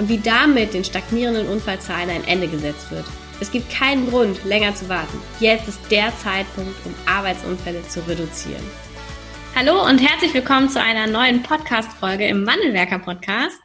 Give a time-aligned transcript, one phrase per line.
[0.00, 3.04] und wie damit den stagnierenden Unfallzahlen ein Ende gesetzt wird.
[3.38, 5.20] Es gibt keinen Grund, länger zu warten.
[5.40, 8.64] Jetzt ist der Zeitpunkt, um Arbeitsunfälle zu reduzieren.
[9.54, 13.60] Hallo und herzlich willkommen zu einer neuen Podcast-Folge im Wandelwerker-Podcast.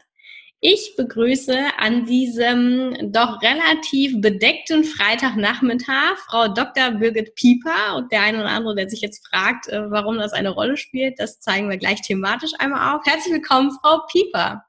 [0.60, 6.90] Ich begrüße an diesem doch relativ bedeckten Freitagnachmittag Frau Dr.
[6.90, 10.50] Birgit Pieper und der eine oder andere, der sich jetzt fragt, äh, warum das eine
[10.50, 13.06] Rolle spielt, das zeigen wir gleich thematisch einmal auf.
[13.06, 14.65] Herzlich willkommen, Frau Pieper.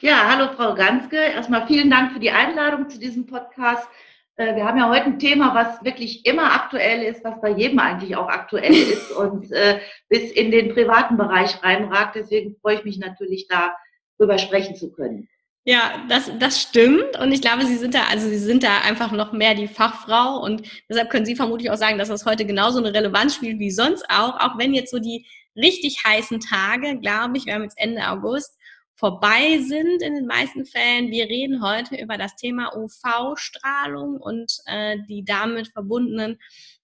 [0.00, 1.16] Ja, hallo Frau Ganske.
[1.16, 3.88] Erstmal vielen Dank für die Einladung zu diesem Podcast.
[4.36, 7.80] Äh, wir haben ja heute ein Thema, was wirklich immer aktuell ist, was bei jedem
[7.80, 12.14] eigentlich auch aktuell ist und äh, bis in den privaten Bereich reinragt.
[12.14, 15.28] Deswegen freue ich mich natürlich, darüber sprechen zu können.
[15.64, 17.18] Ja, das, das stimmt.
[17.18, 20.38] Und ich glaube, Sie sind da, also Sie sind da einfach noch mehr die Fachfrau.
[20.40, 23.72] Und deshalb können Sie vermutlich auch sagen, dass das heute genauso eine Relevanz spielt wie
[23.72, 24.38] sonst auch.
[24.38, 28.57] Auch wenn jetzt so die richtig heißen Tage, glaube ich, wir haben jetzt Ende August,
[28.98, 31.10] vorbei sind in den meisten Fällen.
[31.10, 36.38] Wir reden heute über das Thema UV-Strahlung und äh, die damit verbundenen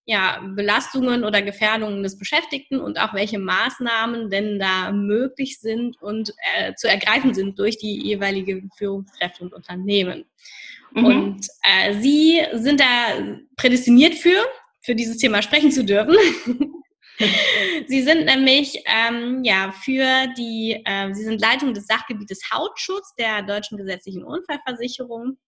[0.07, 6.33] ja, Belastungen oder Gefährdungen des Beschäftigten und auch welche Maßnahmen denn da möglich sind und
[6.57, 10.25] äh, zu ergreifen sind durch die jeweilige Führungskräfte und Unternehmen.
[10.93, 11.05] Mhm.
[11.05, 12.85] Und äh, Sie sind da
[13.57, 14.47] prädestiniert für,
[14.83, 16.15] für dieses Thema sprechen zu dürfen.
[17.87, 23.43] Sie sind nämlich ähm, ja für die, äh, Sie sind Leitung des Sachgebietes Hautschutz der
[23.43, 25.39] deutschen gesetzlichen Unfallversicherung,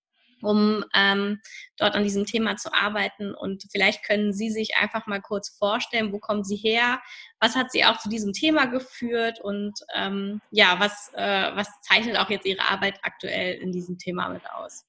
[0.42, 1.40] um ähm,
[1.76, 3.34] dort an diesem Thema zu arbeiten.
[3.34, 7.00] Und vielleicht können Sie sich einfach mal kurz vorstellen, wo kommen Sie her?
[7.40, 9.40] Was hat Sie auch zu diesem Thema geführt?
[9.40, 14.28] Und ähm, ja, was, äh, was zeichnet auch jetzt Ihre Arbeit aktuell in diesem Thema
[14.28, 14.84] mit aus?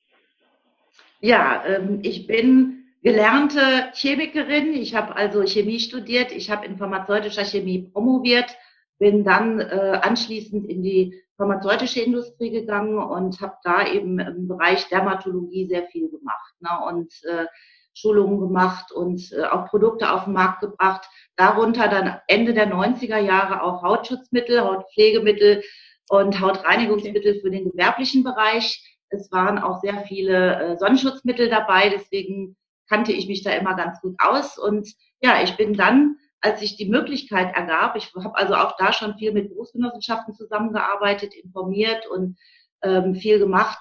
[1.22, 4.74] Ja, ähm, ich bin gelernte Chemikerin.
[4.74, 6.32] Ich habe also Chemie studiert.
[6.32, 8.58] Ich habe in pharmazeutischer Chemie promoviert,
[9.00, 14.90] bin dann äh, anschließend in die pharmazeutische Industrie gegangen und habe da eben im Bereich
[14.90, 17.46] Dermatologie sehr viel gemacht ne, und äh,
[17.94, 21.08] Schulungen gemacht und äh, auch Produkte auf den Markt gebracht.
[21.38, 25.64] Darunter dann Ende der 90er Jahre auch Hautschutzmittel, Hautpflegemittel
[26.10, 27.42] und Hautreinigungsmittel okay.
[27.42, 28.84] für den gewerblichen Bereich.
[29.10, 32.58] Es waren auch sehr viele äh, Sonnenschutzmittel dabei, deswegen
[32.90, 34.58] kannte ich mich da immer ganz gut aus.
[34.58, 38.94] Und ja, ich bin dann, als sich die Möglichkeit ergab, ich habe also auch da
[38.94, 42.38] schon viel mit Berufsgenossenschaften zusammengearbeitet, informiert und
[42.84, 43.80] ähm, viel gemacht,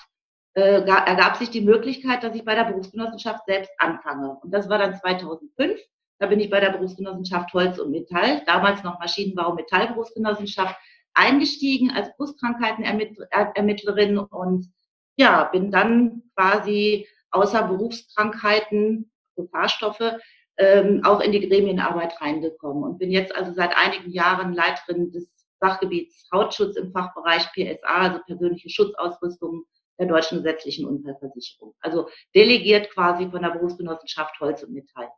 [0.55, 4.39] äh, ergab sich die Möglichkeit, dass ich bei der Berufsgenossenschaft selbst anfange.
[4.43, 5.79] Und das war dann 2005.
[6.19, 10.75] Da bin ich bei der Berufsgenossenschaft Holz und Metall, damals noch Maschinenbau Metallberufsgenossenschaft,
[11.13, 14.73] eingestiegen als Brustkrankenheitenermittlerin und
[15.17, 17.07] ja, bin dann quasi
[17.37, 20.13] außer Berufskrankheiten, Gefahrstoffe,
[20.59, 25.31] ähm, auch in die Gremienarbeit reingekommen und bin jetzt also seit einigen Jahren Leiterin des
[25.61, 29.65] Sachgebiets Hautschutz im Fachbereich PSA, also persönliche Schutzausrüstung
[29.99, 31.75] der deutschen gesetzlichen Unfallversicherung.
[31.81, 35.09] Also delegiert quasi von der Berufsgenossenschaft Holz und Metall.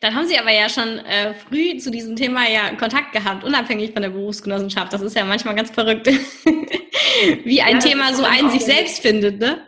[0.00, 3.92] Dann haben Sie aber ja schon äh, früh zu diesem Thema ja Kontakt gehabt, unabhängig
[3.92, 4.92] von der Berufsgenossenschaft.
[4.92, 6.06] Das ist ja manchmal ganz verrückt,
[7.44, 9.64] wie ein ja, Thema so einen sich selbst findet, ne?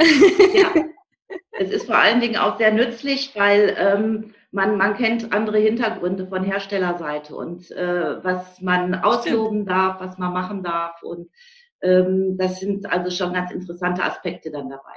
[0.55, 0.75] Ja,
[1.61, 6.27] es ist vor allen Dingen auch sehr nützlich, weil ähm, man, man kennt andere Hintergründe
[6.27, 11.03] von Herstellerseite und äh, was man ausloben darf, was man machen darf.
[11.03, 11.29] Und
[11.83, 14.95] ähm, das sind also schon ganz interessante Aspekte dann dabei.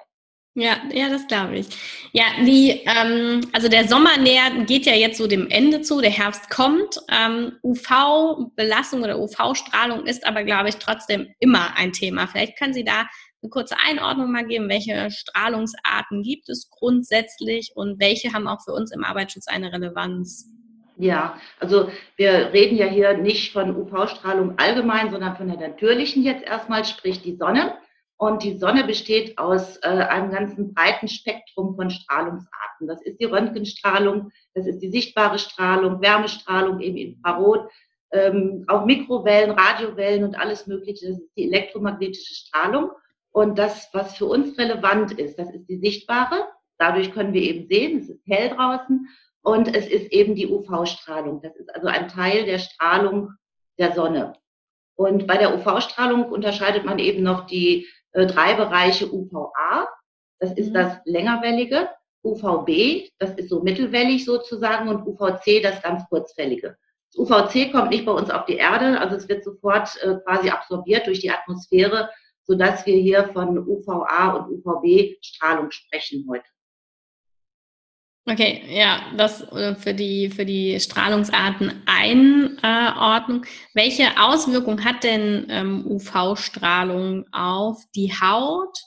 [0.56, 1.68] Ja, ja, das glaube ich.
[2.14, 6.12] Ja, die, ähm, also der Sommer nähert, geht ja jetzt so dem Ende zu, der
[6.12, 7.02] Herbst kommt.
[7.12, 12.28] Ähm, UV-Belastung oder UV-Strahlung ist aber, glaube ich, trotzdem immer ein Thema.
[12.28, 13.08] Vielleicht können Sie da
[13.44, 18.72] eine kurze Einordnung mal geben, welche Strahlungsarten gibt es grundsätzlich und welche haben auch für
[18.72, 20.50] uns im Arbeitsschutz eine Relevanz?
[20.96, 26.44] Ja, also wir reden ja hier nicht von UV-Strahlung allgemein, sondern von der natürlichen jetzt
[26.44, 27.76] erstmal, sprich die Sonne.
[28.16, 32.88] Und die Sonne besteht aus äh, einem ganzen breiten Spektrum von Strahlungsarten.
[32.88, 37.68] Das ist die Röntgenstrahlung, das ist die sichtbare Strahlung, Wärmestrahlung, eben Infrarot,
[38.14, 41.08] ähm, auch Mikrowellen, Radiowellen und alles Mögliche.
[41.08, 42.92] Das ist die elektromagnetische Strahlung.
[43.34, 46.48] Und das, was für uns relevant ist, das ist die sichtbare.
[46.78, 49.10] Dadurch können wir eben sehen, es ist hell draußen.
[49.42, 51.42] Und es ist eben die UV-Strahlung.
[51.42, 53.32] Das ist also ein Teil der Strahlung
[53.78, 54.34] der Sonne.
[54.96, 59.88] Und bei der UV-Strahlung unterscheidet man eben noch die äh, drei Bereiche UVA,
[60.40, 60.74] das ist mhm.
[60.74, 61.90] das längerwellige,
[62.24, 66.78] UVB, das ist so mittelwellig sozusagen, und UVC, das ganz kurzwellige.
[67.12, 70.50] Das UVC kommt nicht bei uns auf die Erde, also es wird sofort äh, quasi
[70.50, 72.10] absorbiert durch die Atmosphäre,
[72.46, 76.46] sodass wir hier von UVA und UVB-Strahlung sprechen heute.
[78.26, 83.46] Okay, ja, das äh, für die, für die Strahlungsarten Einordnung.
[83.74, 88.78] Welche Auswirkung hat denn ähm, UV-Strahlung auf die Haut?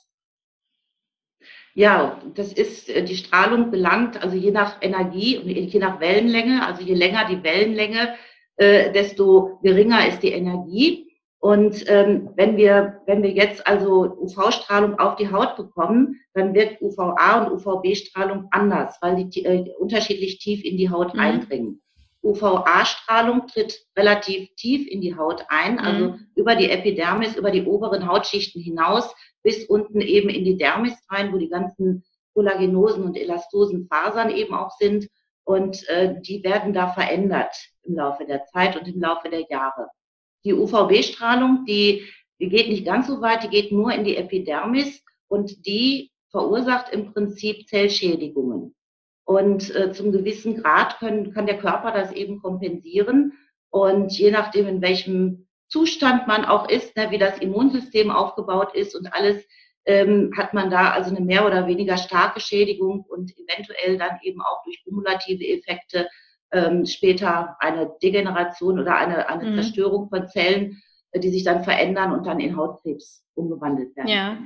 [1.75, 6.67] Ja, das ist, äh, die Strahlung belangt, also je nach Energie und je nach Wellenlänge,
[6.67, 8.15] also je länger die Wellenlänge,
[8.57, 11.06] äh, desto geringer ist die Energie.
[11.47, 16.83] Und ähm, wenn wir wenn wir jetzt also UV-Strahlung auf die Haut bekommen, dann wirkt
[16.83, 21.21] UVA und UVB-Strahlung anders, weil die äh, unterschiedlich tief in die Haut mhm.
[21.21, 21.83] eindringen.
[22.25, 26.27] UVA-Strahlung tritt relativ tief in die Haut ein, also mhm.
[26.35, 29.15] über die Epidermis, über die oberen Hautschichten hinaus
[29.45, 32.03] bis unten eben in die Dermis rein, wo die ganzen
[32.35, 35.09] kollagenosen und elastosen Fasern eben auch sind.
[35.45, 37.55] Und äh, die werden da verändert
[37.85, 39.87] im Laufe der Zeit und im Laufe der Jahre.
[40.47, 42.07] Die UVB-Strahlung, die,
[42.39, 46.93] die geht nicht ganz so weit, die geht nur in die Epidermis und die verursacht
[46.93, 48.73] im Prinzip Zellschädigungen.
[49.25, 53.33] Und äh, zum gewissen Grad können, kann der Körper das eben kompensieren.
[53.71, 58.95] Und je nachdem, in welchem Zustand man auch ist, ne, wie das Immunsystem aufgebaut ist
[58.95, 59.45] und alles,
[59.85, 64.41] ähm, hat man da also eine mehr oder weniger starke Schädigung und eventuell dann eben
[64.43, 66.09] auch durch kumulative Effekte
[66.57, 69.55] ähm, später eine Degeneration oder eine, eine mhm.
[69.57, 70.83] Zerstörung von Zellen,
[71.13, 74.09] äh, die sich dann verändern und dann in Hautkrebs umgewandelt werden.
[74.09, 74.39] Ja,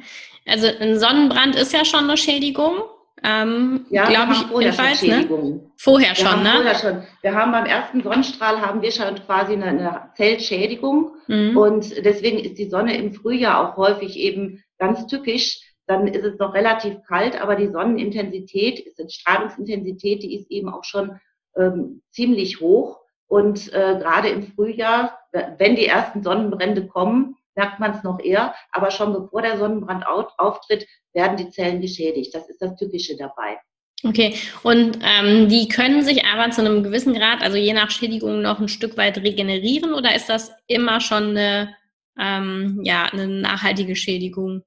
[0.47, 2.83] also ein Sonnenbrand ist ja schon eine Schädigung.
[3.23, 4.97] Ähm, ja, glaube ich vorher schon ne?
[4.97, 5.51] Schädigung.
[5.51, 5.71] Ne?
[5.77, 6.53] Vorher schon, ne?
[6.55, 7.03] Vorher schon.
[7.21, 11.57] Wir haben beim ersten Sonnenstrahl haben wir schon quasi eine, eine Zellschädigung mhm.
[11.57, 15.61] und deswegen ist die Sonne im Frühjahr auch häufig eben ganz tückisch.
[15.87, 20.85] Dann ist es noch relativ kalt, aber die Sonnenintensität, die Strahlungsintensität, die ist eben auch
[20.85, 21.19] schon
[21.61, 23.01] ähm, ziemlich hoch.
[23.27, 25.19] Und äh, gerade im Frühjahr,
[25.59, 28.55] wenn die ersten Sonnenbrände kommen, merkt man es noch eher.
[28.73, 30.05] Aber schon bevor der Sonnenbrand
[30.39, 32.35] auftritt, werden die Zellen geschädigt.
[32.35, 33.59] Das ist das Typische dabei.
[34.03, 38.41] Okay, und ähm, die können sich aber zu einem gewissen Grad, also je nach Schädigung,
[38.41, 41.77] noch ein Stück weit regenerieren oder ist das immer schon eine,
[42.19, 44.63] ähm, ja, eine nachhaltige Schädigung?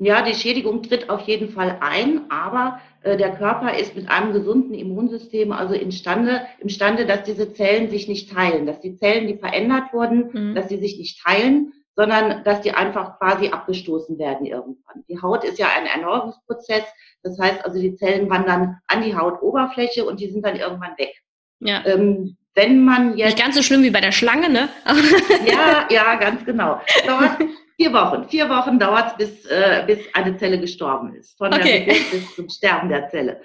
[0.00, 4.32] Ja, die Schädigung tritt auf jeden Fall ein, aber äh, der Körper ist mit einem
[4.32, 9.36] gesunden Immunsystem also imstande, imstande, dass diese Zellen sich nicht teilen, dass die Zellen, die
[9.36, 10.54] verändert wurden, mhm.
[10.54, 15.04] dass sie sich nicht teilen, sondern dass die einfach quasi abgestoßen werden irgendwann.
[15.08, 16.84] Die Haut ist ja ein Erneuerungsprozess,
[17.24, 21.12] das heißt also die Zellen wandern an die Hautoberfläche und die sind dann irgendwann weg.
[21.58, 21.84] Ja.
[21.84, 24.68] Ähm, wenn man jetzt nicht ganz so schlimm wie bei der Schlange, ne?
[25.46, 26.80] ja, ja, ganz genau.
[27.04, 27.38] Dauert
[27.80, 28.28] Vier Wochen.
[28.28, 31.38] Vier Wochen dauert es, bis, äh, bis eine Zelle gestorben ist.
[31.38, 31.62] Von okay.
[31.62, 33.40] der Geburt bis zum Sterben der Zelle.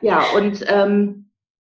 [0.00, 1.30] Ja, und ähm,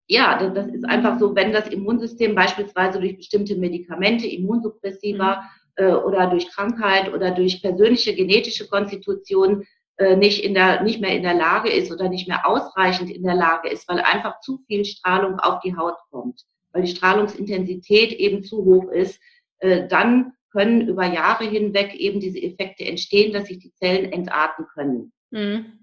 [0.07, 5.43] ja, das ist einfach so, wenn das Immunsystem beispielsweise durch bestimmte Medikamente, Immunsuppressiva
[5.79, 5.85] mhm.
[5.85, 9.63] äh, oder durch Krankheit oder durch persönliche genetische Konstitution
[9.95, 13.23] äh, nicht, in der, nicht mehr in der Lage ist oder nicht mehr ausreichend in
[13.23, 16.41] der Lage ist, weil einfach zu viel Strahlung auf die Haut kommt,
[16.73, 19.21] weil die Strahlungsintensität eben zu hoch ist,
[19.59, 24.65] äh, dann können über Jahre hinweg eben diese Effekte entstehen, dass sich die Zellen entarten
[24.73, 25.11] können.
[25.31, 25.79] Mhm.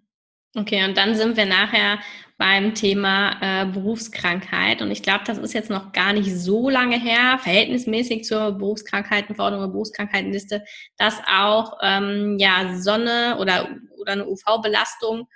[0.56, 2.00] Okay, und dann sind wir nachher
[2.36, 4.82] beim Thema äh, Berufskrankheit.
[4.82, 9.62] Und ich glaube, das ist jetzt noch gar nicht so lange her, verhältnismäßig zur Berufskrankheitenverordnung
[9.62, 10.64] oder Berufskrankheitenliste,
[10.96, 13.68] dass auch ähm, ja, Sonne oder,
[14.00, 15.28] oder eine UV-Belastung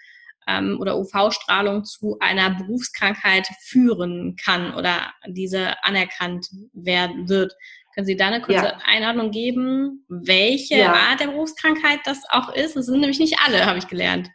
[0.49, 7.53] ähm, oder UV-Strahlung zu einer Berufskrankheit führen kann oder diese anerkannt werden wird.
[7.95, 8.79] Können Sie da eine kurze ja.
[8.85, 10.93] Einordnung geben, welche ja.
[10.93, 12.75] Art der Berufskrankheit das auch ist?
[12.75, 14.29] Das sind nämlich nicht alle, habe ich gelernt.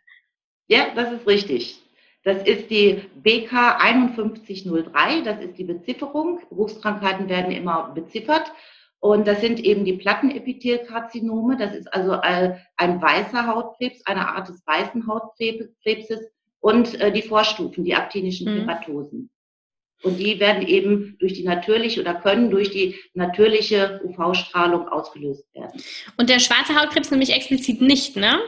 [0.67, 1.81] Ja, das ist richtig.
[2.23, 6.39] Das ist die BK 5103, das ist die Bezifferung.
[6.49, 8.51] Berufskrankheiten werden immer beziffert.
[8.99, 11.57] Und das sind eben die Plattenepithelkarzinome.
[11.57, 17.85] Das ist also ein weißer Hautkrebs, eine Art des weißen Hautkrebses und äh, die Vorstufen,
[17.85, 18.69] die aktinischen mhm.
[20.03, 25.81] Und die werden eben durch die natürliche oder können durch die natürliche UV-Strahlung ausgelöst werden.
[26.17, 28.39] Und der schwarze Hautkrebs nämlich explizit nicht, ne?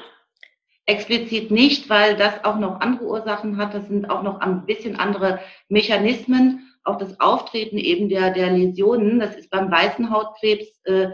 [0.85, 3.73] Explizit nicht, weil das auch noch andere Ursachen hat.
[3.73, 6.67] Das sind auch noch ein bisschen andere Mechanismen.
[6.83, 11.09] Auch das Auftreten eben der, der Läsionen, das ist beim weißen Hautkrebs äh,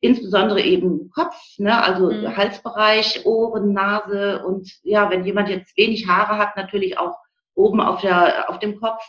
[0.00, 1.82] insbesondere eben Kopf, ne?
[1.82, 2.36] also mhm.
[2.36, 7.16] Halsbereich, Ohren, Nase und ja, wenn jemand jetzt wenig Haare hat, natürlich auch
[7.54, 9.02] oben auf, der, auf dem Kopf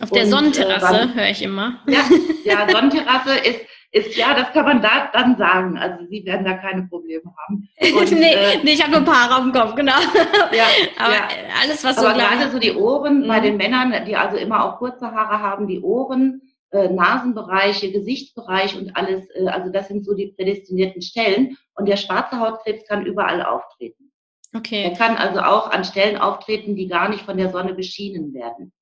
[0.00, 1.80] auf der Sonnenterrasse äh, höre ich immer.
[1.86, 2.00] Ja,
[2.44, 3.60] ja Sonnenterrasse ist,
[3.94, 5.76] Ist, ja, das kann man da dann sagen.
[5.76, 7.68] Also Sie werden da keine Probleme haben.
[7.78, 9.92] Und, nee, äh, nee, ich habe nur ein paar auf dem Kopf, genau.
[10.52, 10.64] Ja,
[10.98, 11.28] aber ja.
[11.62, 13.28] alles, was so Aber gerade so die Ohren mhm.
[13.28, 18.78] bei den Männern, die also immer auch kurze Haare haben, die Ohren, äh, Nasenbereiche, Gesichtsbereich
[18.78, 21.58] und alles, äh, also das sind so die prädestinierten Stellen.
[21.74, 24.10] Und der schwarze Hautkrebs kann überall auftreten.
[24.56, 24.84] Okay.
[24.84, 28.72] Er kann also auch an Stellen auftreten, die gar nicht von der Sonne beschienen werden.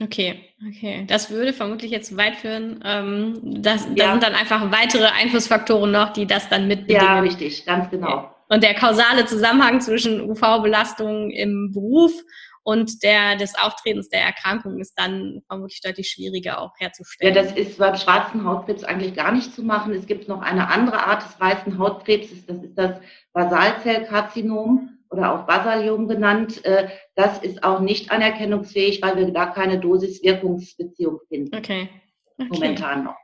[0.00, 1.04] Okay, okay.
[1.06, 2.80] Das würde vermutlich jetzt zu weit führen.
[2.84, 4.06] Ähm, das, ja.
[4.06, 7.02] Da sind dann einfach weitere Einflussfaktoren noch, die das dann mitbedingen.
[7.02, 8.30] Ja, richtig, ganz genau.
[8.48, 12.12] Und der kausale Zusammenhang zwischen UV-Belastung im Beruf
[12.64, 17.34] und der des Auftretens der Erkrankung ist dann vermutlich deutlich schwieriger auch herzustellen.
[17.34, 19.92] Ja, das ist beim schwarzen Hautkrebs eigentlich gar nicht zu machen.
[19.92, 23.00] Es gibt noch eine andere Art des weißen Hautkrebses, das ist das
[23.32, 26.64] Basalzellkarzinom oder auch Basalium genannt.
[26.64, 31.56] Äh, das ist auch nicht anerkennungsfähig, weil wir da keine Dosis-Wirkungsbeziehung finden.
[31.56, 31.88] Okay.
[32.38, 32.48] okay.
[32.50, 33.16] Momentan noch.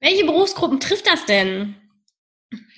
[0.00, 1.76] Welche Berufsgruppen trifft das denn?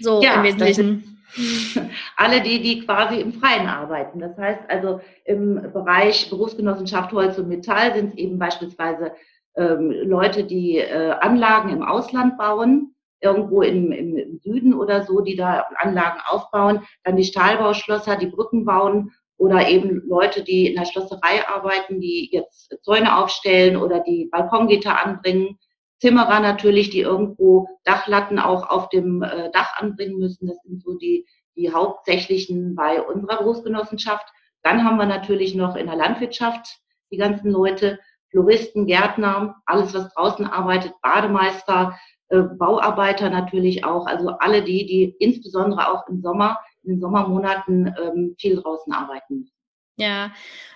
[0.01, 1.13] So ja, im Wesentlichen.
[2.17, 4.21] alle die, die quasi im Freien arbeiten.
[4.21, 9.13] Das heißt also im Bereich Berufsgenossenschaft Holz und Metall sind es eben beispielsweise
[9.57, 12.92] ähm, Leute, die äh, Anlagen im Ausland bauen
[13.23, 18.65] irgendwo im, im Süden oder so, die da Anlagen aufbauen, dann die Stahlbauschlosser, die Brücken
[18.65, 24.29] bauen oder eben Leute, die in der Schlosserei arbeiten, die jetzt Zäune aufstellen oder die
[24.31, 25.59] Balkongitter anbringen.
[25.99, 30.49] Zimmerer natürlich, die irgendwo Dachlatten auch auf dem äh, Dach anbringen müssen.
[30.49, 31.27] Das sind so die,
[31.57, 34.27] die hauptsächlichen bei unserer Großgenossenschaft.
[34.63, 37.99] Dann haben wir natürlich noch in der Landwirtschaft die ganzen Leute,
[38.31, 41.99] Floristen, Gärtner, alles, was draußen arbeitet, Bademeister,
[42.33, 47.95] äh, Bauarbeiter natürlich auch, also alle die, die insbesondere auch im Sommer, in den Sommermonaten
[48.03, 49.53] ähm, viel draußen arbeiten müssen.
[49.99, 50.33] Ja,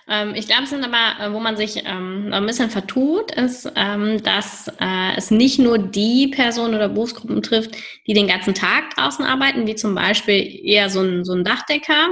[0.07, 3.71] ähm, ich glaube, es sind aber, äh, wo man sich ähm, ein bisschen vertut, ist,
[3.75, 8.91] ähm, dass äh, es nicht nur die Personen oder Berufsgruppen trifft, die den ganzen Tag
[8.91, 12.09] draußen arbeiten, wie zum Beispiel eher so ein, so ein Dachdecker,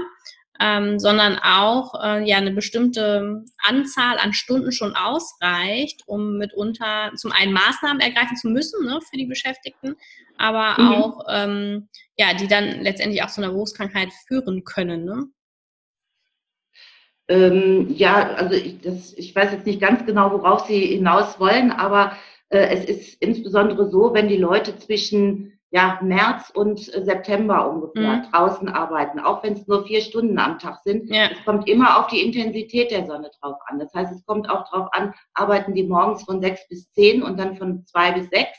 [0.60, 7.32] ähm, sondern auch äh, ja eine bestimmte Anzahl an Stunden schon ausreicht, um mitunter zum
[7.32, 9.96] einen Maßnahmen ergreifen zu müssen ne, für die Beschäftigten,
[10.38, 10.88] aber mhm.
[10.94, 15.06] auch ähm, ja, die dann letztendlich auch zu einer Berufskrankheit führen können.
[15.06, 15.28] Ne?
[17.28, 21.72] Ähm, ja, also ich, das, ich weiß jetzt nicht ganz genau, worauf Sie hinaus wollen,
[21.72, 22.16] aber
[22.50, 28.32] äh, es ist insbesondere so, wenn die Leute zwischen ja, März und September ungefähr mhm.
[28.32, 31.14] draußen arbeiten, auch wenn es nur vier Stunden am Tag sind.
[31.14, 31.28] Ja.
[31.30, 33.78] Es kommt immer auf die Intensität der Sonne drauf an.
[33.78, 37.38] Das heißt, es kommt auch drauf an, arbeiten die morgens von sechs bis zehn und
[37.38, 38.58] dann von zwei bis sechs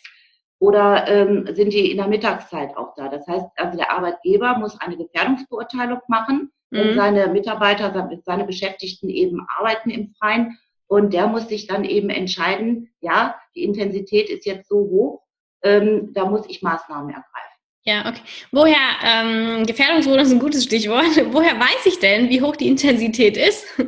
[0.59, 3.09] oder ähm, sind die in der Mittagszeit auch da?
[3.09, 6.77] Das heißt, also der Arbeitgeber muss eine Gefährdungsbeurteilung machen, mhm.
[6.77, 10.59] wenn seine Mitarbeiter, seine Beschäftigten eben arbeiten im Freien.
[10.87, 15.26] Und der muss sich dann eben entscheiden, ja, die Intensität ist jetzt so hoch,
[15.63, 17.47] ähm, da muss ich Maßnahmen ergreifen.
[17.85, 18.21] Ja, okay.
[18.51, 21.07] Woher, ähm, Gefährdungsmodus ist ein gutes Stichwort.
[21.33, 23.67] Woher weiß ich denn, wie hoch die Intensität ist?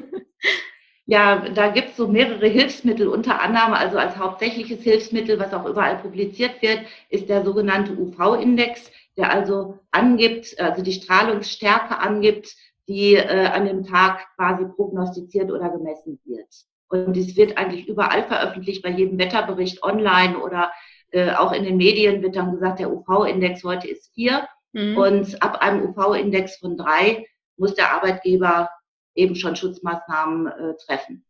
[1.10, 5.64] Ja, da gibt es so mehrere Hilfsmittel, unter anderem, also als hauptsächliches Hilfsmittel, was auch
[5.64, 12.54] überall publiziert wird, ist der sogenannte UV-Index, der also angibt, also die Strahlungsstärke angibt,
[12.88, 16.48] die äh, an dem Tag quasi prognostiziert oder gemessen wird.
[16.90, 20.70] Und es wird eigentlich überall veröffentlicht, bei jedem Wetterbericht online oder
[21.12, 24.46] äh, auch in den Medien wird dann gesagt, der UV-Index heute ist vier.
[24.72, 24.96] Mhm.
[24.96, 28.70] Und ab einem UV-Index von drei muss der Arbeitgeber
[29.14, 31.24] eben schon Schutzmaßnahmen äh, treffen.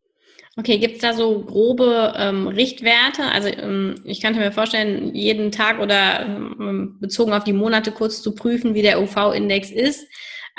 [0.58, 3.22] Okay, gibt es da so grobe ähm, Richtwerte?
[3.22, 8.22] Also ähm, ich könnte mir vorstellen, jeden Tag oder ähm, bezogen auf die Monate kurz
[8.22, 10.04] zu prüfen, wie der UV-Index ist.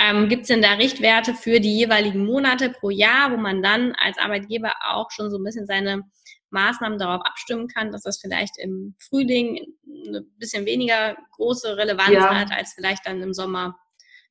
[0.02, 3.94] Ähm, gibt es denn da Richtwerte für die jeweiligen Monate pro Jahr, wo man dann
[4.02, 6.04] als Arbeitgeber auch schon so ein bisschen seine
[6.52, 9.74] Maßnahmen darauf abstimmen kann, dass das vielleicht im Frühling
[10.08, 12.34] eine bisschen weniger große Relevanz ja.
[12.34, 13.78] hat als vielleicht dann im Sommer.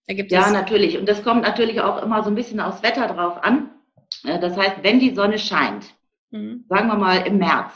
[0.07, 0.99] Da gibt ja, es natürlich.
[0.99, 3.71] Und das kommt natürlich auch immer so ein bisschen aufs Wetter drauf an.
[4.25, 5.95] Äh, das heißt, wenn die Sonne scheint,
[6.31, 6.65] mhm.
[6.69, 7.73] sagen wir mal im März,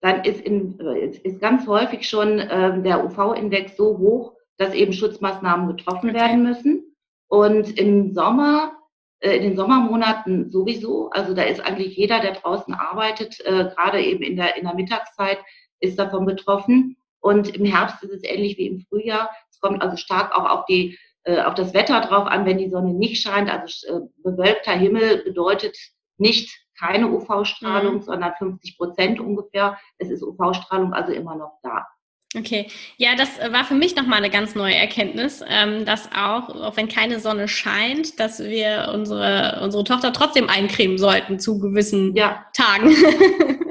[0.00, 5.68] dann ist, in, ist ganz häufig schon äh, der UV-Index so hoch, dass eben Schutzmaßnahmen
[5.68, 6.18] getroffen okay.
[6.18, 6.96] werden müssen.
[7.28, 8.75] Und im Sommer äh,
[9.20, 11.10] in den Sommermonaten sowieso.
[11.10, 14.74] Also da ist eigentlich jeder, der draußen arbeitet, äh, gerade eben in der, in der
[14.74, 15.38] Mittagszeit,
[15.80, 16.96] ist davon betroffen.
[17.20, 19.30] Und im Herbst ist es ähnlich wie im Frühjahr.
[19.50, 22.70] Es kommt also stark auch auf die äh, auf das Wetter drauf an, wenn die
[22.70, 23.50] Sonne nicht scheint.
[23.50, 25.76] Also äh, bewölkter Himmel bedeutet
[26.18, 28.02] nicht keine UV-Strahlung, mhm.
[28.02, 29.76] sondern 50 Prozent ungefähr.
[29.98, 31.86] Es ist UV-Strahlung also immer noch da.
[32.34, 32.66] Okay,
[32.96, 36.88] ja, das war für mich nochmal eine ganz neue Erkenntnis, ähm, dass auch, auch wenn
[36.88, 42.44] keine Sonne scheint, dass wir unsere, unsere Tochter trotzdem eincremen sollten zu gewissen ja.
[42.52, 42.94] Tagen.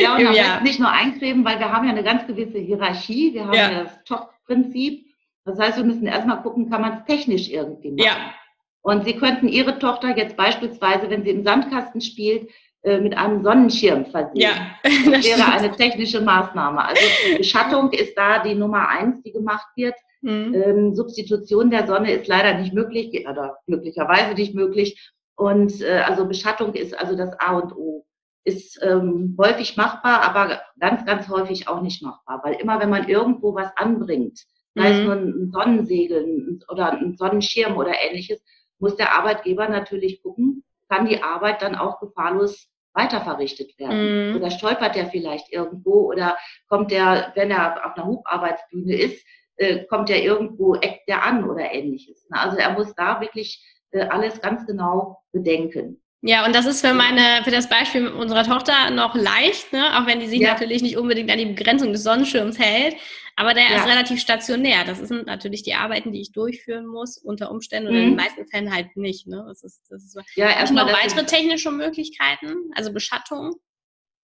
[0.00, 3.34] Ja, und am nicht nur eincremen, weil wir haben ja eine ganz gewisse Hierarchie.
[3.34, 5.06] Wir haben ja, ja das Top-Prinzip.
[5.44, 8.04] Das heißt, wir müssen erstmal gucken, kann man es technisch irgendwie machen.
[8.04, 8.34] Ja.
[8.82, 12.50] Und Sie könnten Ihre Tochter jetzt beispielsweise, wenn sie im Sandkasten spielt,
[12.82, 14.40] äh, mit einem Sonnenschirm versehen.
[14.40, 14.50] Ja,
[14.82, 16.84] das, das wäre eine technische Maßnahme.
[16.84, 17.02] Also
[17.36, 19.94] Beschattung ist da die Nummer eins, die gemacht wird.
[20.20, 20.54] Mhm.
[20.54, 25.12] Ähm, Substitution der Sonne ist leider nicht möglich, oder glücklicherweise nicht möglich.
[25.36, 28.04] Und äh, also Beschattung ist also das A und O.
[28.44, 32.40] Ist ähm, häufig machbar, aber ganz, ganz häufig auch nicht machbar.
[32.44, 34.40] Weil immer, wenn man irgendwo was anbringt,
[34.74, 35.04] sei es mhm.
[35.04, 38.40] nur ein Sonnensegel oder ein Sonnenschirm oder ähnliches,
[38.78, 44.30] muss der Arbeitgeber natürlich gucken, kann die Arbeit dann auch gefahrlos weiter verrichtet werden.
[44.30, 44.36] Mhm.
[44.36, 46.36] Oder stolpert er vielleicht irgendwo oder
[46.68, 49.24] kommt der, wenn er auf einer Hubarbeitsbühne ist,
[49.56, 52.26] äh, kommt er irgendwo, eckt der an oder ähnliches.
[52.30, 56.02] Also er muss da wirklich äh, alles ganz genau bedenken.
[56.20, 59.96] Ja, und das ist für meine, für das Beispiel unserer Tochter noch leicht, ne?
[59.96, 60.52] auch wenn die sich ja.
[60.52, 62.96] natürlich nicht unbedingt an die Begrenzung des Sonnenschirms hält.
[63.36, 63.76] Aber der ja.
[63.76, 64.84] ist relativ stationär.
[64.84, 67.90] Das sind natürlich die Arbeiten, die ich durchführen muss, unter Umständen mhm.
[67.90, 68.16] oder in den mhm.
[68.16, 69.28] meisten Fällen halt nicht.
[69.28, 69.44] Ne?
[69.46, 70.18] Das ist, das ist.
[70.34, 73.54] Ja, erstmal noch weitere technische Möglichkeiten, also Beschattung.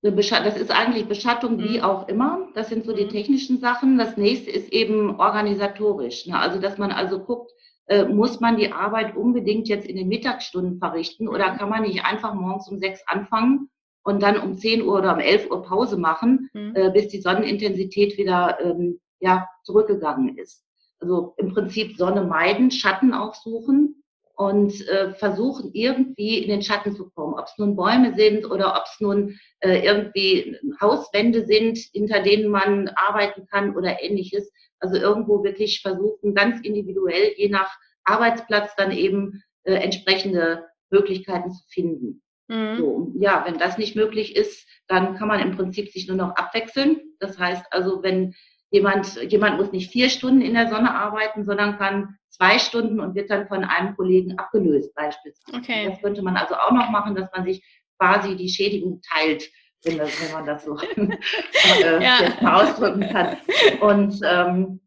[0.02, 1.84] Das ist eigentlich Beschattung wie mhm.
[1.84, 2.48] auch immer.
[2.54, 3.10] Das sind so die mhm.
[3.10, 3.98] technischen Sachen.
[3.98, 6.26] Das nächste ist eben organisatorisch.
[6.26, 6.36] Ne?
[6.36, 7.52] Also, dass man also guckt,
[7.86, 12.04] äh, muss man die Arbeit unbedingt jetzt in den Mittagsstunden verrichten oder kann man nicht
[12.04, 13.68] einfach morgens um sechs anfangen
[14.04, 16.72] und dann um zehn Uhr oder um elf Uhr Pause machen, mhm.
[16.74, 20.64] äh, bis die Sonnenintensität wieder ähm, ja, zurückgegangen ist.
[21.00, 24.02] Also im Prinzip Sonne meiden, Schatten aufsuchen
[24.36, 27.34] und äh, versuchen irgendwie in den Schatten zu kommen.
[27.34, 32.50] Ob es nun Bäume sind oder ob es nun äh, irgendwie Hauswände sind, hinter denen
[32.50, 34.50] man arbeiten kann oder ähnliches.
[34.84, 37.74] Also irgendwo wirklich versuchen, ganz individuell, je nach
[38.04, 42.22] Arbeitsplatz dann eben äh, entsprechende Möglichkeiten zu finden.
[42.48, 42.76] Mhm.
[42.76, 46.36] So, ja, wenn das nicht möglich ist, dann kann man im Prinzip sich nur noch
[46.36, 47.00] abwechseln.
[47.18, 48.34] Das heißt also, wenn
[48.70, 53.14] jemand, jemand muss nicht vier Stunden in der Sonne arbeiten, sondern kann zwei Stunden und
[53.14, 55.58] wird dann von einem Kollegen abgelöst beispielsweise.
[55.58, 55.88] Okay.
[55.88, 57.64] Das könnte man also auch noch machen, dass man sich
[57.98, 59.48] quasi die Schädigung teilt
[59.84, 62.22] wenn, das, wenn man das so äh, ja.
[62.22, 63.36] jetzt mal ausdrücken kann.
[63.80, 64.80] Und ähm,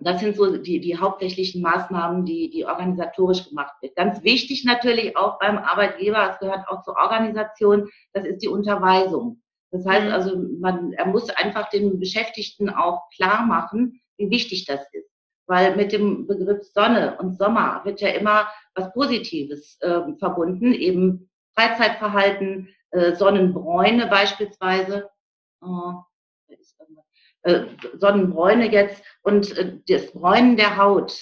[0.00, 3.96] das sind so die, die hauptsächlichen Maßnahmen, die, die organisatorisch gemacht wird.
[3.96, 9.42] Ganz wichtig natürlich auch beim Arbeitgeber, es gehört auch zur Organisation, das ist die Unterweisung.
[9.70, 10.12] Das heißt mhm.
[10.12, 15.10] also, man, er muss einfach den Beschäftigten auch klar machen, wie wichtig das ist.
[15.46, 21.30] Weil mit dem Begriff Sonne und Sommer wird ja immer was Positives äh, verbunden, eben
[21.54, 25.10] Freizeitverhalten, äh, Sonnenbräune beispielsweise,
[27.42, 27.64] äh,
[27.98, 31.12] Sonnenbräune jetzt und äh, das Bräunen der Haut.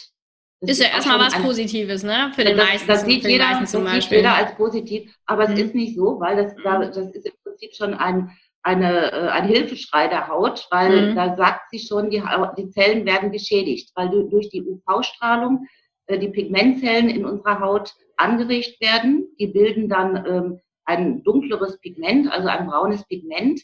[0.61, 2.31] Das ist ja erstmal was Positives, ne?
[2.35, 2.89] Für den das, meisten.
[2.89, 5.55] Das sieht jeder, das sieht jeder als positiv, aber mhm.
[5.55, 6.63] es ist nicht so, weil das, mhm.
[6.65, 8.31] das ist im Prinzip schon ein,
[8.63, 11.17] eine, ein Hilfeschrei der Haut, weil mhm.
[11.17, 12.23] da sagt sie schon, die,
[12.57, 15.67] die Zellen werden geschädigt, weil durch die UV-Strahlung
[16.09, 19.29] die Pigmentzellen in unserer Haut angeregt werden.
[19.39, 23.61] Die bilden dann ähm, ein dunkleres Pigment, also ein braunes Pigment.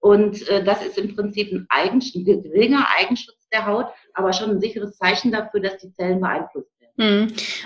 [0.00, 4.50] Und äh, das ist im Prinzip ein, Eigen, ein geringer Eigenschutz der Haut, aber schon
[4.50, 6.92] ein sicheres Zeichen dafür, dass die Zellen beeinflusst werden.
[6.96, 7.22] Hm.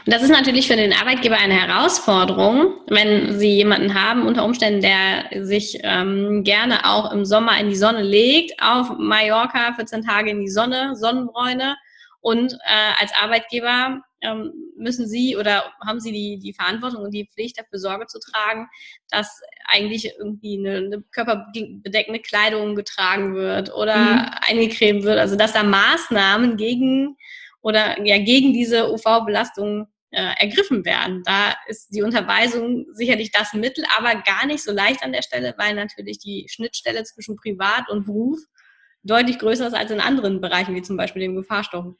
[0.06, 4.82] Und das ist natürlich für den Arbeitgeber eine Herausforderung, wenn Sie jemanden haben, unter Umständen,
[4.82, 10.30] der sich ähm, gerne auch im Sommer in die Sonne legt, auf Mallorca 14 Tage
[10.30, 11.76] in die Sonne, Sonnenbräune
[12.20, 17.28] und äh, als Arbeitgeber ähm, müssen Sie oder haben Sie die, die Verantwortung und die
[17.32, 18.68] Pflicht, dafür Sorge zu tragen,
[19.10, 24.30] dass eigentlich irgendwie eine, eine körperbedeckende Kleidung getragen wird oder mhm.
[24.48, 25.18] eingecremt wird.
[25.18, 27.16] Also dass da Maßnahmen gegen
[27.60, 31.22] oder ja gegen diese UV-Belastung äh, ergriffen werden.
[31.24, 35.54] Da ist die Unterweisung sicherlich das Mittel, aber gar nicht so leicht an der Stelle,
[35.58, 38.38] weil natürlich die Schnittstelle zwischen Privat und Beruf
[39.02, 41.94] deutlich größer ist als in anderen Bereichen, wie zum Beispiel dem Gefahrstoff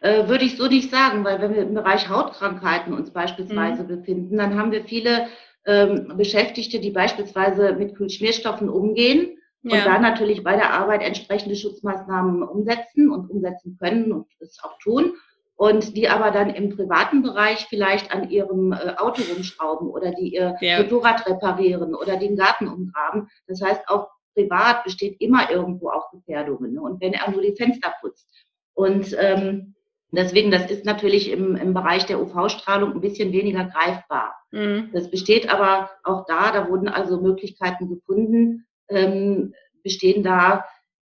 [0.00, 3.88] äh, würde ich so nicht sagen, weil wenn wir im Bereich Hautkrankheiten uns beispielsweise mhm.
[3.88, 5.28] befinden, dann haben wir viele
[5.66, 9.76] ähm, Beschäftigte, die beispielsweise mit Kühlschmierstoffen umgehen ja.
[9.76, 14.78] und da natürlich bei der Arbeit entsprechende Schutzmaßnahmen umsetzen und umsetzen können und es auch
[14.78, 15.14] tun.
[15.54, 20.34] Und die aber dann im privaten Bereich vielleicht an ihrem äh, Auto rumschrauben oder die
[20.34, 20.78] ihr ja.
[20.78, 23.28] Motorrad reparieren oder den Garten umgraben.
[23.46, 26.72] Das heißt, auch privat besteht immer irgendwo auch Gefährdungen.
[26.72, 26.80] Ne?
[26.80, 28.26] Und wenn er nur die Fenster putzt.
[28.72, 29.74] Und ähm,
[30.12, 34.34] Deswegen, das ist natürlich im, im Bereich der UV-Strahlung ein bisschen weniger greifbar.
[34.50, 34.90] Mhm.
[34.92, 40.64] Das besteht aber auch da, da wurden also Möglichkeiten gefunden, ähm, bestehen da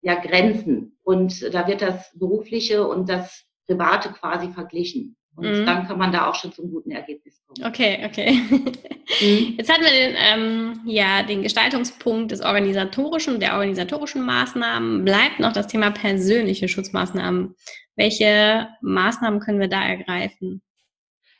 [0.01, 0.97] ja Grenzen.
[1.03, 5.16] Und da wird das Berufliche und das Private quasi verglichen.
[5.37, 5.65] Und mhm.
[5.67, 7.67] dann kann man da auch schon zum guten Ergebnis kommen.
[7.67, 8.31] Okay, okay.
[8.31, 8.73] Mhm.
[9.57, 15.05] Jetzt hatten wir den, ähm, ja, den Gestaltungspunkt des organisatorischen, der organisatorischen Maßnahmen.
[15.05, 17.55] Bleibt noch das Thema persönliche Schutzmaßnahmen.
[17.95, 20.63] Welche Maßnahmen können wir da ergreifen?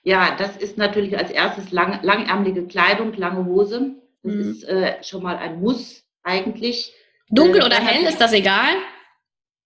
[0.04, 3.96] Ja, das ist natürlich als erstes lang, langärmelige Kleidung, lange Hose.
[4.22, 4.42] Das mhm.
[4.42, 6.94] ist äh, schon mal ein Muss eigentlich.
[7.30, 8.76] Dunkel äh, oder hell, ist das egal?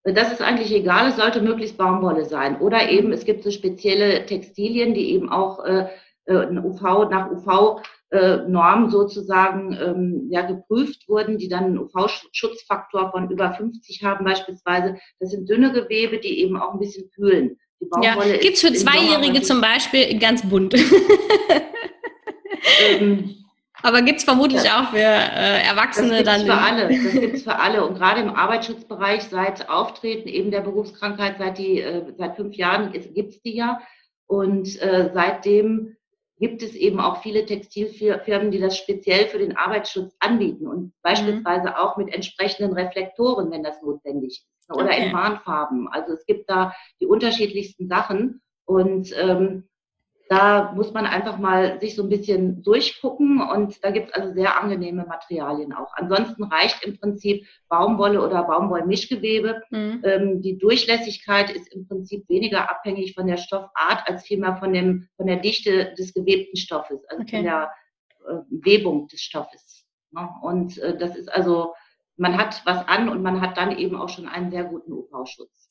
[0.04, 2.60] Das ist eigentlich egal, es sollte möglichst Baumwolle sein.
[2.60, 5.88] Oder eben, es gibt so spezielle Textilien, die eben auch äh,
[6.26, 13.30] äh UV, nach UV-Normen äh, sozusagen ähm, ja, geprüft wurden, die dann einen UV-Schutzfaktor von
[13.30, 14.98] über 50 haben beispielsweise.
[15.20, 17.60] Das sind dünne Gewebe, die eben auch ein bisschen kühlen.
[18.02, 18.16] ja.
[18.42, 20.74] Gibt es für Zweijährige zum Beispiel ganz bunt.
[23.00, 23.40] ähm,
[23.84, 24.82] aber gibt es vermutlich ja.
[24.82, 26.46] auch für äh, Erwachsene das dann.
[26.46, 26.88] Für alle.
[26.88, 27.86] Das gibt es für alle.
[27.86, 32.91] Und gerade im Arbeitsschutzbereich seit Auftreten eben der Berufskrankheit, seit, die, äh, seit fünf Jahren
[32.91, 33.82] gibt es die ja.
[34.28, 35.98] Und äh, seitdem
[36.41, 40.94] gibt es eben auch viele Textilfirmen, die das speziell für den Arbeitsschutz anbieten und mhm.
[41.04, 45.06] beispielsweise auch mit entsprechenden Reflektoren, wenn das notwendig ist, oder okay.
[45.06, 45.88] in Warnfarben.
[45.89, 49.70] Also es gibt da die unterschiedlichsten Sachen und ähm,
[50.32, 54.34] da muss man einfach mal sich so ein bisschen durchgucken und da gibt es also
[54.34, 55.91] sehr angenehme Materialien auch.
[55.96, 59.62] Ansonsten reicht im Prinzip Baumwolle oder Baumwollmischgewebe.
[59.72, 60.02] Mhm.
[60.06, 65.10] Ähm, die Durchlässigkeit ist im Prinzip weniger abhängig von der Stoffart als vielmehr von, dem,
[65.17, 67.36] von der Dichte des gewebten Stoffes, also okay.
[67.36, 67.72] von der
[68.26, 69.86] äh, Webung des Stoffes.
[70.12, 70.30] Ne?
[70.44, 71.74] Und äh, das ist also,
[72.15, 75.70] man hat was an und man hat dann eben auch schon einen sehr guten UV-Schutz.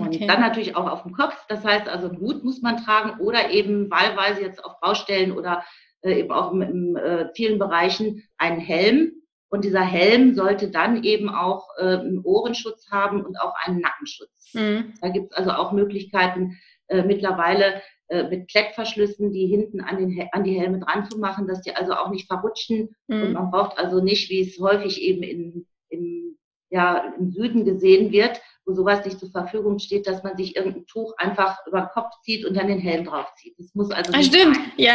[0.00, 0.26] Und okay.
[0.26, 1.34] dann natürlich auch auf dem Kopf.
[1.48, 5.64] Das heißt also, einen Hut muss man tragen oder eben wahlweise jetzt auf Baustellen oder
[6.02, 9.12] äh, eben auch in, in äh, vielen Bereichen einen Helm.
[9.52, 14.54] Und dieser Helm sollte dann eben auch äh, einen Ohrenschutz haben und auch einen Nackenschutz.
[14.54, 14.94] Mhm.
[15.00, 20.28] Da gibt es also auch Möglichkeiten äh, mittlerweile äh, mit Klettverschlüssen, die hinten an, den,
[20.32, 22.94] an die Helme dran zu machen, dass die also auch nicht verrutschen.
[23.06, 23.22] Mhm.
[23.22, 26.36] Und man braucht also nicht, wie es häufig eben in, in,
[26.70, 30.86] ja, im Süden gesehen wird, wo sowas nicht zur Verfügung steht, dass man sich irgendein
[30.86, 33.54] Tuch einfach über den Kopf zieht und dann den Helm draufzieht.
[33.58, 34.72] Das muss also nicht Stimmt, sein.
[34.76, 34.94] ja.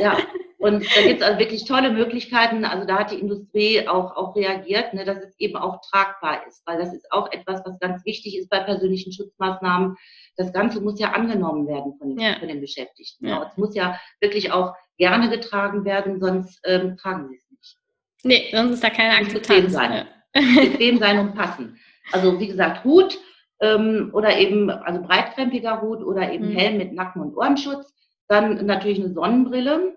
[0.00, 0.18] ja.
[0.60, 2.64] Und da gibt es also wirklich tolle Möglichkeiten.
[2.64, 6.66] Also da hat die Industrie auch, auch reagiert, ne, dass es eben auch tragbar ist,
[6.66, 9.96] weil das ist auch etwas, was ganz wichtig ist bei persönlichen Schutzmaßnahmen.
[10.36, 12.38] Das Ganze muss ja angenommen werden von den, ja.
[12.40, 13.28] von den Beschäftigten.
[13.28, 13.48] Ja.
[13.48, 17.76] Es muss ja wirklich auch gerne getragen werden, sonst ähm, tragen sie es nicht.
[18.24, 19.46] Nee, sonst ist da keine Akzeptanz.
[19.46, 20.08] Bequem sein.
[20.32, 21.78] Bequem sein und passen.
[22.12, 23.18] Also wie gesagt, Hut
[23.60, 26.56] ähm, oder eben, also breitkrempiger Hut oder eben mhm.
[26.56, 27.92] Helm mit Nacken- und Ohrenschutz.
[28.28, 29.96] Dann natürlich eine Sonnenbrille.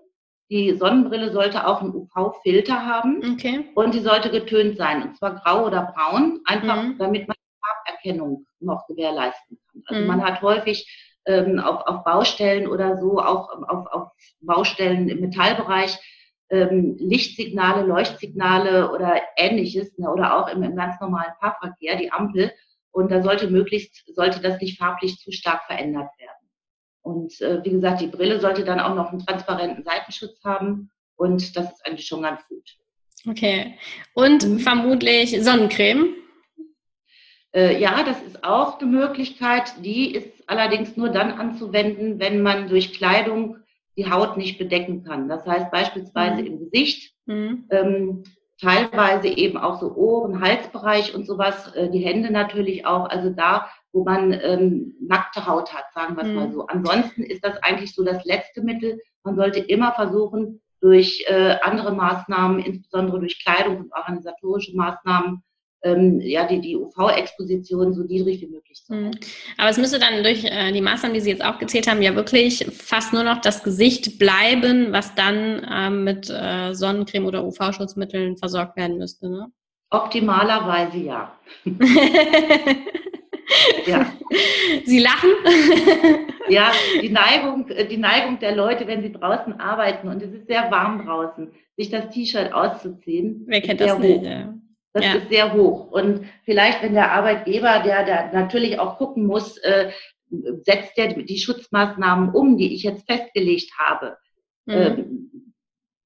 [0.50, 3.70] Die Sonnenbrille sollte auch einen UV-Filter haben okay.
[3.74, 6.98] und die sollte getönt sein, und zwar grau oder braun, einfach mhm.
[6.98, 9.82] damit man Farberkennung noch gewährleisten kann.
[9.86, 10.08] Also mhm.
[10.08, 10.86] man hat häufig
[11.26, 14.08] ähm, auf, auf Baustellen oder so, auch auf, auf
[14.40, 15.98] Baustellen im Metallbereich,
[16.52, 22.52] ähm, Lichtsignale, Leuchtsignale oder ähnliches ne, oder auch im, im ganz normalen Fahrverkehr, die Ampel.
[22.90, 26.50] Und da sollte möglichst, sollte das nicht farblich zu stark verändert werden.
[27.00, 30.90] Und äh, wie gesagt, die Brille sollte dann auch noch einen transparenten Seitenschutz haben.
[31.16, 32.76] Und das ist eigentlich schon ganz gut.
[33.26, 33.78] Okay.
[34.14, 34.58] Und mhm.
[34.58, 36.14] vermutlich Sonnencreme?
[37.54, 39.72] Äh, ja, das ist auch eine Möglichkeit.
[39.82, 43.56] Die ist allerdings nur dann anzuwenden, wenn man durch Kleidung
[43.96, 45.28] die Haut nicht bedecken kann.
[45.28, 46.46] Das heißt beispielsweise mhm.
[46.46, 47.64] im Gesicht, mhm.
[47.70, 48.22] ähm,
[48.60, 53.68] teilweise eben auch so Ohren, Halsbereich und sowas, äh, die Hände natürlich auch, also da,
[53.92, 56.34] wo man ähm, nackte Haut hat, sagen wir es mhm.
[56.34, 56.66] mal so.
[56.66, 58.98] Ansonsten ist das eigentlich so das letzte Mittel.
[59.24, 65.42] Man sollte immer versuchen, durch äh, andere Maßnahmen, insbesondere durch Kleidung und organisatorische Maßnahmen,
[65.82, 69.18] ähm, ja, die, die UV-Exposition so niedrig wie möglich zu halten.
[69.58, 72.66] Aber es müsste dann durch äh, die Maßnahmen, die Sie jetzt aufgezählt haben, ja wirklich
[72.72, 78.76] fast nur noch das Gesicht bleiben, was dann ähm, mit äh, Sonnencreme oder UV-Schutzmitteln versorgt
[78.76, 79.28] werden müsste.
[79.28, 79.46] Ne?
[79.90, 81.36] Optimalerweise ja.
[83.86, 84.12] ja.
[84.84, 85.30] Sie lachen?
[86.48, 90.70] ja, die Neigung, die Neigung der Leute, wenn sie draußen arbeiten und es ist sehr
[90.70, 93.44] warm draußen, sich das T-Shirt auszuziehen.
[93.46, 94.24] Wer kennt das nicht?
[94.24, 94.54] Ja.
[94.92, 95.14] Das ja.
[95.14, 95.90] ist sehr hoch.
[95.90, 99.90] Und vielleicht, wenn der Arbeitgeber, der da natürlich auch gucken muss, äh,
[100.62, 104.16] setzt der die Schutzmaßnahmen um, die ich jetzt festgelegt habe.
[104.66, 104.74] Mhm.
[104.74, 105.54] Ähm,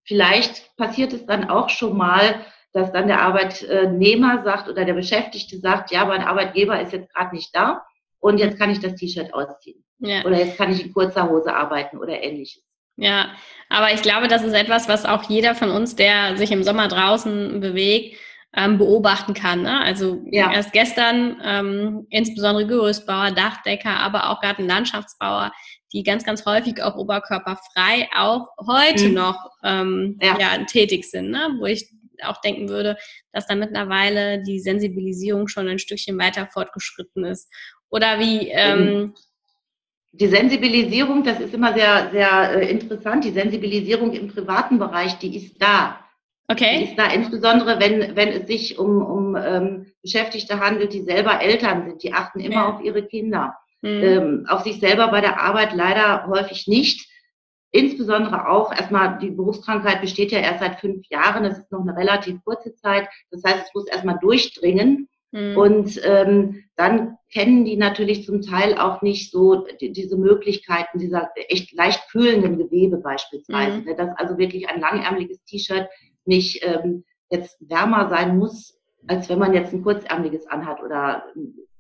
[0.05, 5.59] vielleicht passiert es dann auch schon mal, dass dann der Arbeitnehmer sagt oder der Beschäftigte
[5.59, 7.85] sagt, ja, mein Arbeitgeber ist jetzt gerade nicht da
[8.21, 9.83] und jetzt kann ich das T-Shirt ausziehen.
[9.99, 10.25] Ja.
[10.25, 12.63] Oder jetzt kann ich in kurzer Hose arbeiten oder ähnliches.
[12.97, 13.31] Ja,
[13.69, 16.89] aber ich glaube, das ist etwas, was auch jeder von uns, der sich im Sommer
[16.89, 18.17] draußen bewegt,
[18.55, 19.63] ähm, beobachten kann.
[19.63, 19.81] Ne?
[19.81, 20.53] Also ja.
[20.53, 25.53] erst gestern ähm, insbesondere Gerüstbauer, Dachdecker, aber auch Gartenlandschaftsbauer,
[25.93, 29.15] die ganz, ganz häufig auch oberkörperfrei auch heute mhm.
[29.15, 30.39] noch ähm, ja.
[30.39, 30.65] ja.
[30.65, 31.57] tätig sind, ne?
[31.59, 31.91] wo ich
[32.23, 32.97] auch denken würde,
[33.33, 37.53] dass da mittlerweile die Sensibilisierung schon ein Stückchen weiter fortgeschritten ist.
[37.91, 39.15] Oder wie ähm,
[40.13, 43.25] die Sensibilisierung, das ist immer sehr, sehr äh, interessant.
[43.25, 46.06] Die Sensibilisierung im privaten Bereich, die ist da.
[46.49, 46.85] Okay.
[46.85, 51.87] Ist da insbesondere, wenn, wenn es sich um, um ähm, Beschäftigte handelt, die selber Eltern
[51.87, 52.03] sind.
[52.03, 52.69] Die achten immer ja.
[52.69, 53.57] auf ihre Kinder.
[53.83, 54.03] Mhm.
[54.03, 57.09] Ähm, auf sich selber bei der Arbeit leider häufig nicht.
[57.73, 61.43] Insbesondere auch erstmal, die Berufskrankheit besteht ja erst seit fünf Jahren.
[61.43, 63.09] Das ist noch eine relativ kurze Zeit.
[63.31, 65.09] Das heißt, es muss erstmal durchdringen.
[65.33, 65.57] Mhm.
[65.57, 71.29] Und ähm, dann kennen die natürlich zum Teil auch nicht so die, diese Möglichkeiten dieser
[71.49, 73.79] echt leicht kühlenden Gewebe beispielsweise.
[73.79, 73.85] Mhm.
[73.85, 73.97] Ne?
[73.97, 75.89] Dass also wirklich ein langärmliches T-Shirt
[76.27, 81.25] nicht ähm, jetzt wärmer sein muss, als wenn man jetzt ein kurzärmliches anhat oder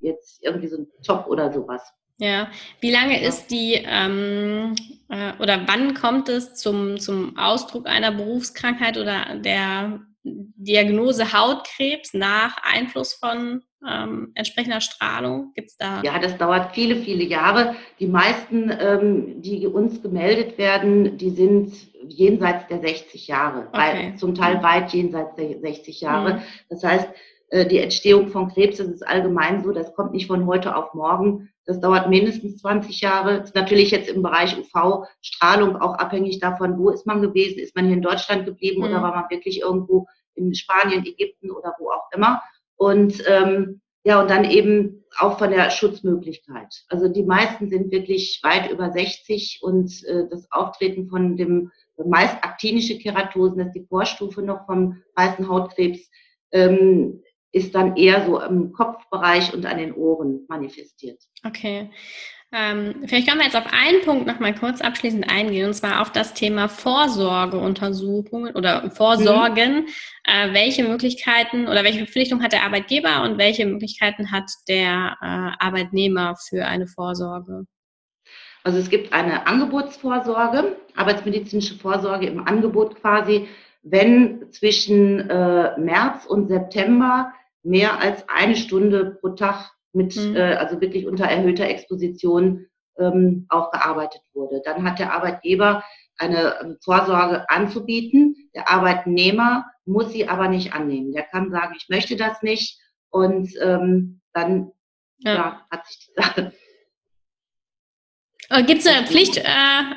[0.00, 1.92] jetzt irgendwie so ein Top oder sowas.
[2.18, 2.48] Ja,
[2.80, 3.28] wie lange ja.
[3.28, 4.74] ist die ähm,
[5.08, 12.56] äh, oder wann kommt es zum, zum Ausdruck einer Berufskrankheit oder der Diagnose Hautkrebs nach
[12.62, 15.52] Einfluss von ähm, entsprechender Strahlung?
[15.54, 16.02] Gibt's da?
[16.02, 17.76] Ja, das dauert viele, viele Jahre.
[18.00, 21.72] Die meisten, ähm, die uns gemeldet werden, die sind
[22.08, 24.14] jenseits der 60 Jahre, okay.
[24.16, 26.34] zum Teil weit jenseits der 60 Jahre.
[26.34, 26.42] Mhm.
[26.68, 27.08] Das heißt,
[27.50, 30.94] äh, die Entstehung von Krebs, das ist allgemein so, das kommt nicht von heute auf
[30.94, 31.50] morgen.
[31.64, 33.38] Das dauert mindestens 20 Jahre.
[33.38, 37.74] Das ist natürlich jetzt im Bereich UV-Strahlung auch abhängig davon, wo ist man gewesen, ist
[37.74, 38.88] man hier in Deutschland geblieben mhm.
[38.88, 40.06] oder war man wirklich irgendwo
[40.36, 42.42] in Spanien, Ägypten oder wo auch immer.
[42.76, 46.84] Und ähm, ja, und dann eben auch von der Schutzmöglichkeit.
[46.88, 51.72] Also die meisten sind wirklich weit über 60 und äh, das Auftreten von dem
[52.04, 56.08] meist aktinische Keratosen, das ist die Vorstufe noch vom weißen Hautkrebs,
[56.52, 57.22] ähm,
[57.52, 61.22] ist dann eher so im Kopfbereich und an den Ohren manifestiert.
[61.44, 61.90] Okay.
[62.52, 66.00] Ähm, vielleicht können wir jetzt auf einen Punkt noch mal kurz abschließend eingehen, und zwar
[66.00, 69.80] auf das Thema Vorsorgeuntersuchungen oder Vorsorgen.
[69.80, 69.86] Mhm.
[70.24, 75.64] Äh, welche Möglichkeiten oder welche Verpflichtung hat der Arbeitgeber und welche Möglichkeiten hat der äh,
[75.64, 77.64] Arbeitnehmer für eine Vorsorge?
[78.62, 83.48] Also es gibt eine Angebotsvorsorge, arbeitsmedizinische Vorsorge im Angebot quasi,
[83.82, 87.32] wenn zwischen äh, März und September
[87.62, 90.36] mehr als eine Stunde pro Tag mit, mhm.
[90.36, 92.66] äh, also wirklich unter erhöhter Exposition
[92.98, 94.62] ähm, auch gearbeitet wurde.
[94.64, 95.82] Dann hat der Arbeitgeber
[96.18, 98.36] eine ähm, Vorsorge anzubieten.
[98.54, 101.12] Der Arbeitnehmer muss sie aber nicht annehmen.
[101.12, 102.80] Der kann sagen, ich möchte das nicht
[103.10, 104.72] und ähm, dann
[105.18, 105.34] ja.
[105.34, 106.52] ja hat sich die Sache
[108.66, 109.42] gibt es eine Pflicht, äh,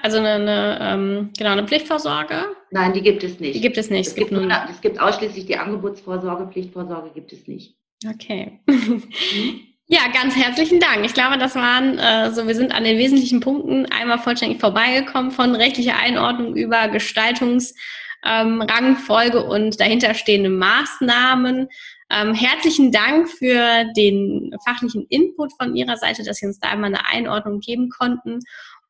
[0.01, 2.45] also eine, eine ähm, genau eine Pflichtvorsorge?
[2.71, 3.55] Nein, die gibt es nicht.
[3.55, 4.01] Die gibt es nicht.
[4.01, 7.75] Es, es gibt, nur, es gibt ausschließlich die Angebotsvorsorge, Pflichtvorsorge gibt es nicht.
[8.07, 8.59] Okay.
[9.91, 11.03] Ja, ganz herzlichen Dank.
[11.03, 15.31] Ich glaube, das waren äh, so, wir sind an den wesentlichen Punkten einmal vollständig vorbeigekommen
[15.31, 21.69] von rechtlicher Einordnung über Gestaltungsrangfolge ähm, und dahinterstehende Maßnahmen.
[22.11, 26.93] Ähm, herzlichen Dank für den fachlichen Input von Ihrer Seite, dass Sie uns da einmal
[26.93, 28.41] eine Einordnung geben konnten.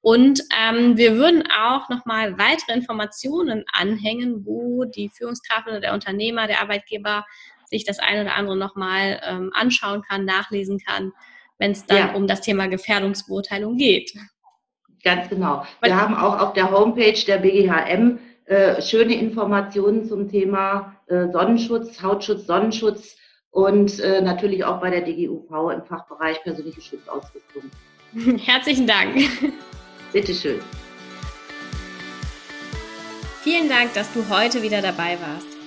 [0.01, 6.47] Und ähm, wir würden auch nochmal weitere Informationen anhängen, wo die Führungskraft oder der Unternehmer,
[6.47, 7.23] der Arbeitgeber
[7.69, 11.13] sich das eine oder andere nochmal ähm, anschauen kann, nachlesen kann,
[11.57, 12.13] wenn es dann ja.
[12.13, 14.13] um das Thema Gefährdungsbeurteilung geht.
[15.03, 15.65] Ganz genau.
[15.81, 22.01] Wir haben auch auf der Homepage der BGHM äh, schöne Informationen zum Thema äh, Sonnenschutz,
[22.01, 23.15] Hautschutz, Sonnenschutz
[23.51, 27.63] und äh, natürlich auch bei der DGUV im Fachbereich persönliche Schutzausrüstung.
[28.43, 29.15] Herzlichen Dank.
[30.11, 30.59] Bitteschön.
[33.43, 35.58] Vielen Dank, dass du heute wieder dabei warst.